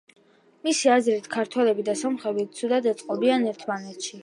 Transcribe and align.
მისი 0.67 0.89
აზრით, 0.93 1.27
ქართველები 1.35 1.85
და 1.91 1.95
სომხები 2.01 2.47
ცუდად 2.61 2.91
ეწყობიან 2.95 3.49
ერთმანეთში. 3.55 4.15